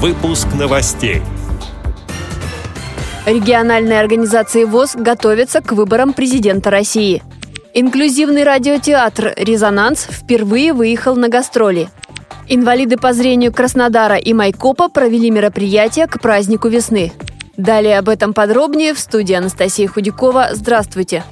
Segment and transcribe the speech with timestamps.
[0.00, 1.22] Выпуск новостей.
[3.26, 7.20] Региональные организации ВОЗ готовятся к выборам президента России.
[7.74, 11.90] Инклюзивный радиотеатр «Резонанс» впервые выехал на гастроли.
[12.46, 17.12] Инвалиды по зрению Краснодара и Майкопа провели мероприятие к празднику весны.
[17.56, 20.50] Далее об этом подробнее в студии Анастасия Худякова.
[20.52, 21.24] Здравствуйте!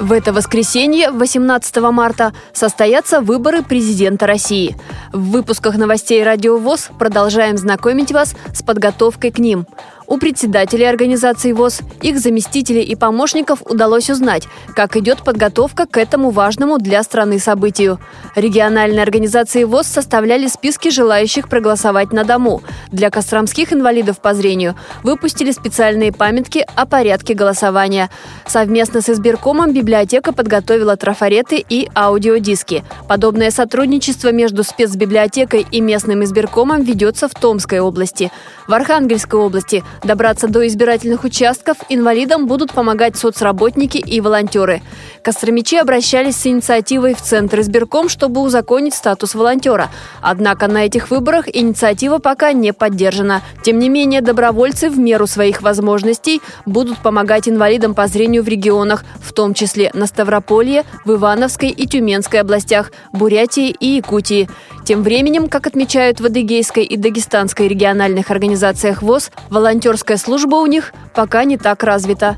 [0.00, 4.74] В это воскресенье, 18 марта, состоятся выборы президента России.
[5.12, 9.66] В выпусках новостей «Радио ВОЗ» продолжаем знакомить вас с подготовкой к ним–
[10.10, 16.30] у председателей организации ВОЗ, их заместителей и помощников удалось узнать, как идет подготовка к этому
[16.30, 18.00] важному для страны событию.
[18.34, 22.60] Региональные организации ВОЗ составляли списки желающих проголосовать на дому.
[22.90, 28.10] Для костромских инвалидов по зрению выпустили специальные памятки о порядке голосования.
[28.48, 32.82] Совместно с избиркомом библиотека подготовила трафареты и аудиодиски.
[33.06, 38.32] Подобное сотрудничество между спецбиблиотекой и местным избиркомом ведется в Томской области.
[38.66, 44.80] В Архангельской области Добраться до избирательных участков инвалидам будут помогать соцработники и волонтеры.
[45.22, 49.90] Костромичи обращались с инициативой в Центр избирком, чтобы узаконить статус волонтера.
[50.22, 53.42] Однако на этих выборах инициатива пока не поддержана.
[53.62, 59.04] Тем не менее, добровольцы в меру своих возможностей будут помогать инвалидам по зрению в регионах,
[59.20, 64.48] в том числе на Ставрополье, в Ивановской и Тюменской областях, Бурятии и Якутии.
[64.84, 70.92] Тем временем, как отмечают в Адыгейской и Дагестанской региональных организациях ВОЗ, волонтерская служба у них
[71.14, 72.36] пока не так развита.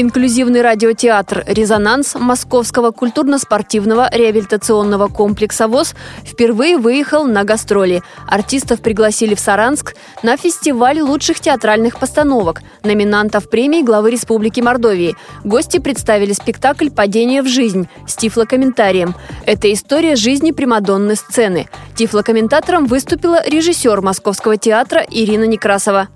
[0.00, 8.04] Инклюзивный радиотеатр «Резонанс» Московского культурно-спортивного реабилитационного комплекса ВОЗ впервые выехал на гастроли.
[8.28, 15.16] Артистов пригласили в Саранск на фестиваль лучших театральных постановок, номинантов премии главы Республики Мордовии.
[15.42, 19.16] Гости представили спектакль «Падение в жизнь» с тифлокомментарием.
[19.46, 21.66] Это история жизни Примадонны сцены.
[21.96, 26.06] Тифлокомментатором выступила режиссер Московского театра Ирина Некрасова.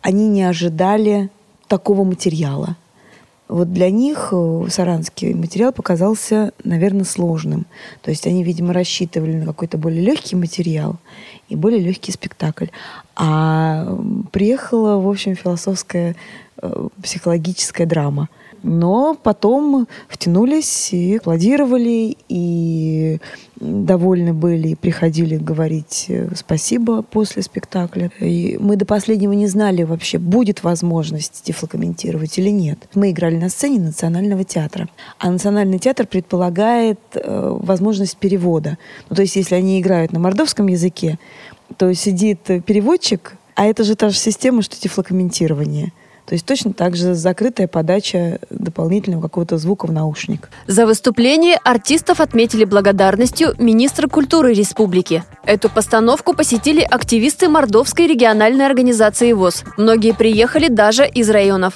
[0.00, 1.28] Они не ожидали
[1.66, 2.76] такого материала–
[3.52, 7.66] вот для них э, саранский материал показался, наверное, сложным.
[8.00, 10.96] То есть они, видимо, рассчитывали на какой-то более легкий материал
[11.50, 12.68] и более легкий спектакль.
[13.14, 13.98] А
[14.30, 16.16] приехала, в общем, философская
[16.62, 18.28] э, психологическая драма–
[18.62, 23.18] но потом втянулись и аплодировали, и
[23.56, 28.10] довольны были, и приходили говорить э, спасибо после спектакля.
[28.20, 32.78] И мы до последнего не знали вообще, будет возможность тифлокомментировать или нет.
[32.94, 34.88] Мы играли на сцене Национального театра.
[35.18, 38.78] А Национальный театр предполагает э, возможность перевода.
[39.10, 41.18] Ну, то есть, если они играют на мордовском языке,
[41.76, 45.92] то сидит переводчик, а это же та же система, что тифлокомментирование–
[46.32, 50.48] то есть точно так же закрытая подача дополнительного какого-то звука в наушник.
[50.66, 55.24] За выступление артистов отметили благодарностью министра культуры республики.
[55.44, 59.64] Эту постановку посетили активисты Мордовской региональной организации ВОЗ.
[59.76, 61.74] Многие приехали даже из районов.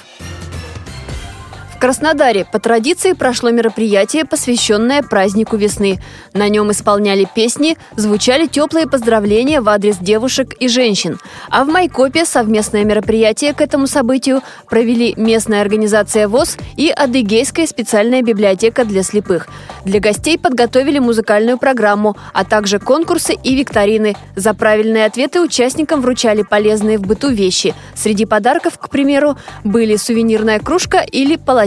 [1.77, 5.99] В Краснодаре по традиции прошло мероприятие, посвященное празднику весны.
[6.33, 11.19] На нем исполняли песни, звучали теплые поздравления в адрес девушек и женщин.
[11.51, 18.23] А в Майкопе совместное мероприятие к этому событию провели местная организация ВОЗ и Адыгейская специальная
[18.23, 19.47] библиотека для слепых.
[19.85, 24.15] Для гостей подготовили музыкальную программу, а также конкурсы и викторины.
[24.35, 27.75] За правильные ответы участникам вручали полезные в быту вещи.
[27.93, 31.66] Среди подарков, к примеру, были сувенирная кружка или полотенце